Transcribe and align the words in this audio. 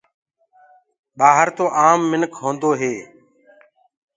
ٻآهر 1.17 1.47
تو 1.57 1.65
آم 1.87 1.99
منک 2.11 2.33
هي 2.81 2.93